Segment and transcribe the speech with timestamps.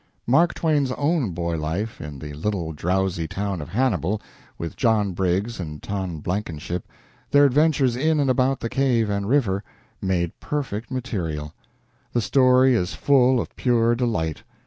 [0.25, 4.19] Mark Twain's own boy life in the little drowsy town of Hannibal,
[4.57, 6.87] with John Briggs and Tom Blankenship
[7.29, 9.63] their adventures in and about the cave and river
[10.01, 11.53] made perfect material.
[12.13, 14.41] The story is full of pure delight.